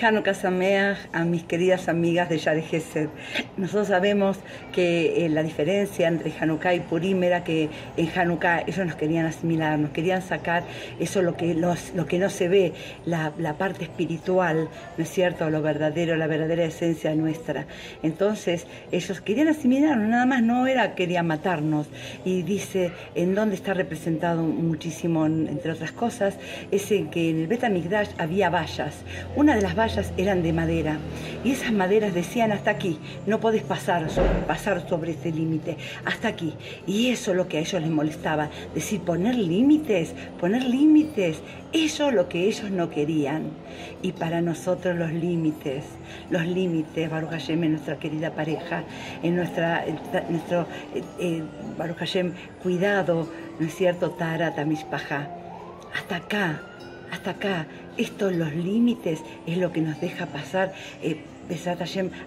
Hanukkah 0.00 0.34
Sameach 0.34 0.96
a 1.12 1.24
mis 1.24 1.42
queridas 1.42 1.88
amigas 1.88 2.28
de 2.28 2.38
Yare 2.38 2.62
Gesed. 2.62 3.08
Nosotros 3.56 3.88
sabemos 3.88 4.36
que 4.72 5.24
eh, 5.24 5.28
la 5.28 5.42
diferencia 5.42 6.06
entre 6.06 6.32
Hanukkah 6.38 6.74
y 6.74 6.80
Purim 6.80 7.24
era 7.24 7.42
que 7.42 7.68
en 7.96 8.08
Hanukkah 8.14 8.60
ellos 8.60 8.86
nos 8.86 8.94
querían 8.94 9.26
asimilar, 9.26 9.76
nos 9.76 9.90
querían 9.90 10.22
sacar 10.22 10.62
eso 11.00 11.20
lo 11.20 11.36
que, 11.36 11.54
lo 11.54 12.06
que 12.06 12.18
no 12.18 12.30
se 12.30 12.48
ve, 12.48 12.74
la, 13.06 13.32
parte 13.58 13.84
espiritual, 13.84 14.68
¿no 14.96 15.02
es 15.02 15.10
cierto? 15.10 15.50
Lo 15.50 15.62
verdadero, 15.62 16.16
la 16.16 16.28
verdadera 16.28 16.64
esencia 16.64 17.12
nuestra. 17.16 17.66
Entonces 18.04 18.66
ellos 18.92 19.20
querían 19.20 19.48
asimilarnos, 19.48 20.08
nada 20.08 20.26
más 20.26 20.42
no 20.42 20.68
era 20.68 20.94
querían 20.94 21.26
matarnos. 21.26 21.88
Y 22.24 22.42
dice 22.42 22.92
en 23.16 23.34
dónde 23.34 23.56
está 23.56 23.74
representado 23.74 24.42
muchísimo, 24.42 25.26
entre 25.26 25.72
otras 25.72 25.90
cosas, 25.90 26.36
es 26.70 26.88
en 26.92 27.10
que 27.10 27.30
en 27.30 27.40
el 27.40 27.46
Bet 27.48 27.64
había 28.18 28.48
vallas. 28.48 28.94
Una 29.34 29.56
de 29.56 29.62
las 29.62 29.74
vallas 29.74 29.87
eran 30.16 30.42
de 30.42 30.52
madera 30.52 30.98
y 31.44 31.52
esas 31.52 31.72
maderas 31.72 32.14
decían 32.14 32.52
hasta 32.52 32.70
aquí, 32.70 32.98
no 33.26 33.40
podés 33.40 33.62
pasar 33.62 34.08
pasar 34.46 34.88
sobre 34.88 35.12
ese 35.12 35.30
límite, 35.30 35.76
hasta 36.04 36.28
aquí. 36.28 36.54
Y 36.86 37.08
eso 37.10 37.32
es 37.32 37.36
lo 37.36 37.48
que 37.48 37.58
a 37.58 37.60
ellos 37.60 37.80
les 37.80 37.90
molestaba, 37.90 38.50
decir 38.74 39.00
poner 39.00 39.34
límites, 39.34 40.14
poner 40.40 40.64
límites, 40.64 41.40
eso 41.72 42.08
es 42.08 42.14
lo 42.14 42.28
que 42.28 42.44
ellos 42.44 42.70
no 42.70 42.90
querían. 42.90 43.50
Y 44.02 44.12
para 44.12 44.40
nosotros 44.40 44.96
los 44.96 45.12
límites, 45.12 45.84
los 46.30 46.46
límites, 46.46 47.10
Baruch 47.10 47.30
Hashem, 47.30 47.64
en 47.64 47.72
nuestra 47.72 47.98
querida 47.98 48.32
pareja, 48.32 48.84
en 49.22 49.36
nuestra, 49.36 49.84
nuestro, 50.28 50.66
eh, 50.94 51.02
eh, 51.20 51.42
Baruch 51.76 51.98
Hashem, 51.98 52.32
cuidado, 52.62 53.28
¿no 53.58 53.66
es 53.66 53.74
cierto? 53.74 54.10
Tara 54.10 54.54
Tamishpaja. 54.54 55.28
Hasta 55.94 56.16
acá, 56.16 56.60
hasta 57.10 57.30
acá. 57.32 57.66
Estos 57.96 58.32
los 58.32 58.54
límites 58.54 59.20
es 59.46 59.58
lo 59.58 59.72
que 59.72 59.80
nos 59.80 60.00
deja 60.00 60.26
pasar 60.26 60.72
eh, 61.02 61.20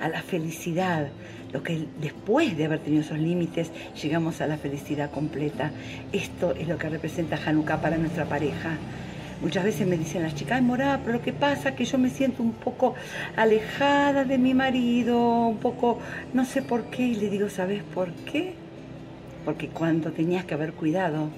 a 0.00 0.08
la 0.08 0.22
felicidad. 0.22 1.08
Lo 1.52 1.62
que 1.62 1.86
después 2.00 2.56
de 2.56 2.66
haber 2.66 2.80
tenido 2.80 3.02
esos 3.02 3.18
límites 3.18 3.70
llegamos 4.00 4.40
a 4.40 4.46
la 4.46 4.58
felicidad 4.58 5.10
completa. 5.10 5.70
Esto 6.12 6.52
es 6.52 6.68
lo 6.68 6.78
que 6.78 6.88
representa 6.88 7.38
Hanukkah 7.44 7.80
para 7.80 7.96
nuestra 7.96 8.26
pareja. 8.26 8.76
Muchas 9.40 9.64
veces 9.64 9.86
me 9.86 9.96
dicen 9.96 10.24
las 10.24 10.34
chicas, 10.34 10.60
morada, 10.60 10.98
pero 10.98 11.18
lo 11.18 11.22
que 11.22 11.32
pasa 11.32 11.70
es 11.70 11.74
que 11.76 11.84
yo 11.84 11.96
me 11.96 12.10
siento 12.10 12.42
un 12.42 12.52
poco 12.52 12.96
alejada 13.36 14.24
de 14.24 14.36
mi 14.36 14.52
marido, 14.52 15.46
un 15.46 15.58
poco, 15.58 16.00
no 16.34 16.44
sé 16.44 16.60
por 16.60 16.84
qué. 16.86 17.02
Y 17.02 17.14
le 17.14 17.30
digo, 17.30 17.48
¿sabes 17.48 17.82
por 17.94 18.10
qué? 18.12 18.54
Porque 19.44 19.68
cuando 19.68 20.10
tenías 20.10 20.44
que 20.44 20.54
haber 20.54 20.72
cuidado 20.72 21.28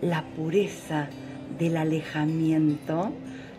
la 0.00 0.22
pureza 0.22 1.08
del 1.58 1.76
alejamiento 1.76 3.12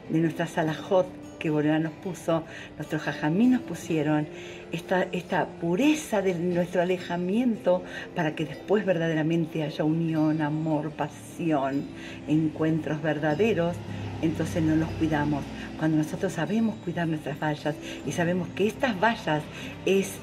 de 0.09 0.19
nuestra 0.19 0.47
salajot 0.47 1.08
que 1.39 1.50
Boreola 1.50 1.80
nos 1.80 1.94
puso, 1.94 2.44
nuestros 2.75 3.02
jajamí 3.02 3.47
nos 3.47 3.61
pusieron, 3.61 4.28
esta, 4.72 5.08
esta 5.11 5.45
pureza 5.47 6.22
de 6.22 6.36
nuestro 6.36 6.81
alejamiento 6.81 7.81
para 8.14 8.36
que 8.36 8.45
después 8.45 8.86
verdaderamente 8.86 9.64
haya 9.64 9.83
unión, 9.83 10.41
amor, 10.41 10.91
pasión, 10.91 11.86
encuentros 12.28 13.02
verdaderos, 13.02 13.75
entonces 14.22 14.64
no 14.64 14.75
los 14.75 14.89
cuidamos 14.92 15.44
cuando 15.80 15.98
nosotros 15.98 16.34
sabemos 16.34 16.75
cuidar 16.84 17.08
nuestras 17.08 17.39
vallas 17.39 17.73
y 18.06 18.12
sabemos 18.12 18.50
que 18.50 18.67
estas 18.67 19.00
vallas 19.00 19.42
es, 19.86 20.16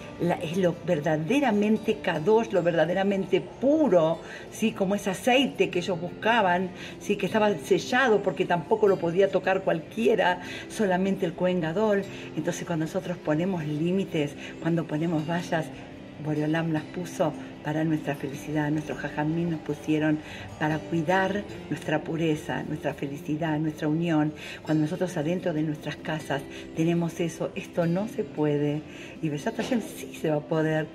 lo 0.56 0.76
verdaderamente 0.86 1.96
kadosh, 1.96 2.52
lo 2.52 2.62
verdaderamente 2.62 3.40
puro, 3.40 4.20
¿sí? 4.52 4.72
como 4.72 4.94
ese 4.94 5.10
aceite 5.10 5.70
que 5.70 5.78
ellos 5.78 5.98
buscaban, 5.98 6.70
¿sí? 7.00 7.16
que 7.16 7.26
estaba 7.26 7.54
sellado 7.54 8.22
porque 8.22 8.44
tampoco 8.44 8.86
lo 8.86 8.98
podía 8.98 9.30
tocar 9.30 9.62
cualquiera, 9.62 10.42
solamente 10.68 11.24
el 11.24 11.32
Cohen 11.32 11.60
Gadol. 11.62 12.04
Entonces 12.36 12.66
cuando 12.66 12.84
nosotros 12.84 13.16
ponemos 13.16 13.64
límites, 13.64 14.34
cuando 14.60 14.86
ponemos 14.86 15.26
vallas, 15.26 15.66
Boreolam 16.24 16.72
las 16.72 16.82
puso 16.84 17.32
para 17.64 17.84
nuestra 17.84 18.14
felicidad, 18.14 18.70
nuestros 18.70 18.98
jajamín 18.98 19.50
nos 19.50 19.60
pusieron 19.60 20.18
para 20.58 20.78
cuidar 20.78 21.42
nuestra 21.68 22.02
pureza, 22.02 22.62
nuestra 22.62 22.94
felicidad, 22.94 23.58
nuestra 23.58 23.88
unión. 23.88 24.32
Cuando 24.62 24.82
nosotros 24.82 25.16
adentro 25.16 25.52
de 25.52 25.62
nuestras 25.62 25.96
casas 25.96 26.42
tenemos 26.76 27.18
eso, 27.20 27.50
esto 27.54 27.86
no 27.86 28.08
se 28.08 28.24
puede. 28.24 28.82
Y 29.20 29.28
Besat 29.28 29.60
sí 29.60 30.14
se 30.20 30.30
va 30.30 30.36
a 30.36 30.40
poder 30.40 30.86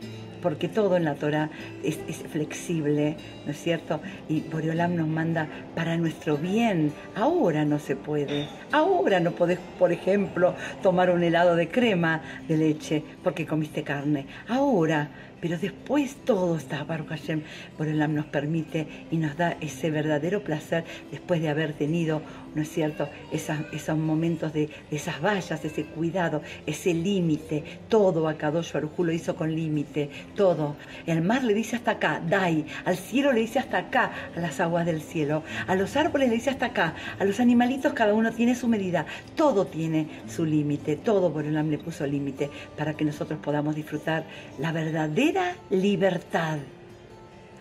porque 0.41 0.67
todo 0.67 0.97
en 0.97 1.05
la 1.05 1.15
Torah 1.15 1.49
es, 1.83 1.97
flexible, 2.31 3.17
¿no 3.45 3.51
es 3.51 3.61
cierto? 3.61 4.01
Y 4.29 4.41
Boreolam 4.41 4.95
nos 4.95 5.07
manda 5.07 5.47
para 5.75 5.97
nuestro 5.97 6.37
bien. 6.37 6.91
Ahora 7.15 7.65
no 7.65 7.79
se 7.79 7.95
puede. 7.95 8.47
Ahora 8.71 9.19
no 9.19 9.31
podés, 9.31 9.59
por 9.77 9.91
ejemplo, 9.91 10.55
tomar 10.81 11.09
un 11.09 11.23
helado 11.23 11.55
de 11.55 11.69
crema 11.69 12.21
de 12.47 12.57
leche 12.57 13.03
porque 13.23 13.45
comiste 13.45 13.83
carne. 13.83 14.25
Ahora 14.47 15.09
pero 15.41 15.57
después 15.57 16.15
todo 16.23 16.55
está, 16.55 16.83
Baruch 16.83 17.09
Hashem, 17.09 17.41
Boreolam 17.77 18.13
nos 18.13 18.27
permite 18.27 18.87
y 19.09 19.17
nos 19.17 19.35
da 19.35 19.57
ese 19.59 19.89
verdadero 19.89 20.43
placer 20.43 20.85
después 21.09 21.41
de 21.41 21.49
haber 21.49 21.73
tenido, 21.73 22.21
¿no 22.53 22.61
es 22.61 22.69
cierto?, 22.69 23.09
esos 23.31 23.97
momentos 23.97 24.53
de, 24.53 24.69
esas 24.91 25.19
vallas, 25.21 25.65
ese 25.65 25.85
cuidado, 25.85 26.43
ese 26.67 26.93
límite, 26.93 27.63
todo 27.89 28.27
a 28.27 28.35
Kadosh 28.35 28.71
Baruj 28.71 28.99
lo 28.99 29.11
hizo 29.11 29.35
con 29.35 29.53
límite, 29.53 30.09
todo. 30.35 30.75
El 31.07 31.23
mar 31.23 31.43
le 31.43 31.55
dice 31.55 31.75
hasta 31.75 31.91
acá, 31.91 32.21
Dai, 32.25 32.65
al 32.85 32.97
cielo 32.97 33.31
le 33.31 33.41
dice 33.41 33.57
hasta 33.57 33.79
acá, 33.79 34.11
a 34.35 34.39
las 34.39 34.59
aguas 34.59 34.85
del 34.85 35.01
cielo, 35.01 35.43
a 35.65 35.75
los 35.75 35.97
árboles 35.97 36.29
le 36.29 36.35
dice 36.35 36.51
hasta 36.51 36.67
acá, 36.67 36.93
a 37.19 37.25
los 37.25 37.39
animalitos 37.39 37.93
cada 37.93 38.13
uno 38.13 38.31
tiene 38.31 38.53
su 38.53 38.67
medida, 38.67 39.07
todo 39.35 39.65
tiene 39.65 40.07
su 40.27 40.45
límite, 40.45 40.97
todo 40.97 41.31
Boreolam 41.31 41.71
le 41.71 41.79
puso 41.79 42.05
límite 42.05 42.49
para 42.77 42.93
que 42.93 43.05
nosotros 43.05 43.39
podamos 43.41 43.75
disfrutar 43.75 44.23
la 44.59 44.71
verdadera 44.71 45.30
libertad. 45.69 46.59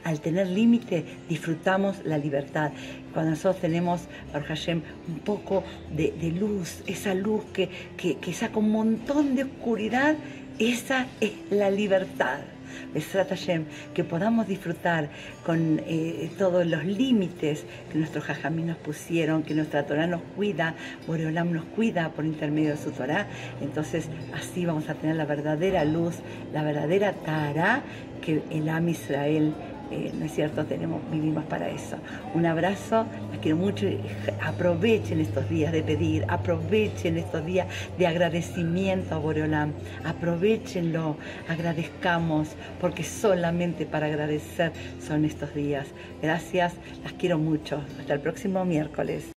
Al 0.03 0.21
tener 0.21 0.47
límite, 0.47 1.05
disfrutamos 1.29 1.97
la 2.05 2.17
libertad. 2.17 2.73
Cuando 3.13 3.33
nosotros 3.33 3.61
tenemos, 3.61 4.03
Baruch 4.33 4.49
Hashem, 4.49 4.83
un 5.09 5.19
poco 5.19 5.63
de, 5.95 6.13
luz, 6.33 6.83
esa 6.87 7.13
luz 7.15 7.45
que, 7.53 7.69
que, 7.97 8.33
saca 8.33 8.59
un 8.59 8.71
montón 8.71 9.37
de 9.37 9.45
oscuridad, 9.45 10.17
esa 10.59 11.07
es 11.21 11.33
la 11.51 11.71
libertad. 11.71 12.39
Hashem, 12.95 13.65
que 13.95 14.05
podamos 14.05 14.47
disfrutar 14.47 15.09
con 15.45 15.81
eh, 15.87 16.31
todos 16.39 16.67
los 16.67 16.85
límites 16.85 17.65
que 17.91 17.99
nuestros 17.99 18.25
jajamí 18.25 18.63
nos 18.63 18.77
pusieron, 18.77 19.43
que 19.43 19.55
nuestra 19.55 19.87
Torah 19.87 20.07
nos 20.07 20.23
cuida, 20.37 20.75
Boreolam 21.07 21.53
nos 21.53 21.65
cuida 21.65 22.11
por 22.11 22.25
intermedio 22.25 22.71
de 22.71 22.77
su 22.77 22.91
Torah. 22.91 23.27
Entonces, 23.61 24.09
así 24.35 24.65
vamos 24.67 24.89
a 24.89 24.95
tener 24.95 25.17
la 25.17 25.25
verdadera 25.25 25.85
luz, 25.85 26.17
la 26.53 26.63
verdadera 26.63 27.13
Tara 27.13 27.83
que 28.21 28.43
el 28.51 28.69
Am 28.69 28.89
Israel 28.89 29.55
eh, 29.91 30.13
¿no 30.15 30.25
es 30.25 30.33
cierto? 30.33 30.65
Tenemos, 30.65 31.01
vivimos 31.11 31.45
para 31.45 31.69
eso. 31.69 31.97
Un 32.35 32.47
abrazo, 32.47 33.07
las 33.31 33.39
quiero 33.41 33.57
mucho. 33.57 33.87
Aprovechen 34.41 35.21
estos 35.21 35.49
días 35.49 35.73
de 35.73 35.83
pedir, 35.83 36.25
aprovechen 36.29 37.17
estos 37.17 37.45
días 37.45 37.67
de 37.99 38.07
agradecimiento 38.07 39.15
a 39.15 39.19
Boreolam, 39.19 39.73
aprovechenlo, 40.05 41.17
agradezcamos, 41.49 42.51
porque 42.81 43.03
solamente 43.03 43.85
para 43.85 44.07
agradecer 44.07 44.73
son 45.01 45.25
estos 45.25 45.55
días. 45.55 45.89
Gracias, 46.23 46.75
las 47.03 47.13
quiero 47.15 47.39
mucho. 47.39 47.83
Hasta 47.99 48.15
el 48.15 48.21
próximo 48.21 48.65
miércoles. 48.65 49.33